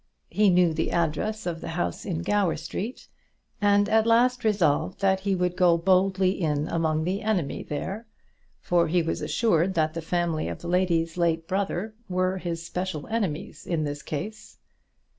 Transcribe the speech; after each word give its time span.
He 0.31 0.49
knew 0.49 0.73
the 0.73 0.89
address 0.89 1.45
of 1.45 1.61
the 1.61 1.67
house 1.67 2.05
in 2.07 2.23
Gower 2.23 2.55
Street, 2.55 3.07
and 3.61 3.87
at 3.87 4.07
last 4.07 4.43
resolved 4.43 4.99
that 5.01 5.19
he 5.19 5.35
would 5.35 5.55
go 5.55 5.77
boldly 5.77 6.41
in 6.41 6.67
among 6.69 7.03
the 7.03 7.21
enemy 7.21 7.61
there; 7.61 8.07
for 8.59 8.87
he 8.87 9.03
was 9.03 9.21
assured 9.21 9.75
that 9.75 9.93
the 9.93 10.01
family 10.01 10.47
of 10.47 10.57
the 10.63 10.67
lady's 10.67 11.17
late 11.17 11.47
brother 11.47 11.93
were 12.09 12.39
his 12.39 12.65
special 12.65 13.05
enemies 13.09 13.67
in 13.67 13.83
this 13.83 14.01
case. 14.01 14.57